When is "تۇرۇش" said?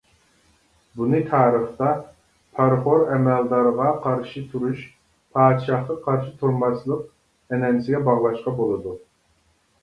4.55-4.81